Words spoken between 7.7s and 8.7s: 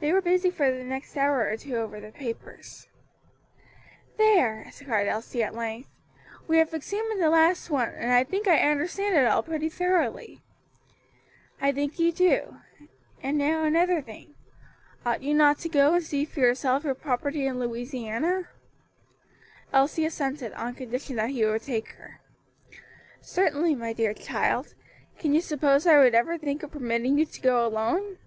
and I think I